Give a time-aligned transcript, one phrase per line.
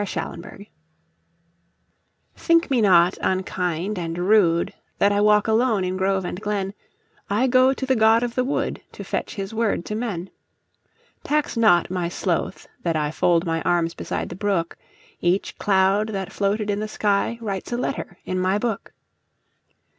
[0.03, 0.71] The Apology
[2.35, 7.85] THINK me not unkind and rudeThat I walk alone in grove and glen;I go to
[7.85, 10.31] the god of the woodTo fetch his word to men.
[11.23, 14.75] Tax not my sloth that IFold my arms beside the brook;
[15.19, 18.93] Each cloud that floated in the skyWrites a letter in my book.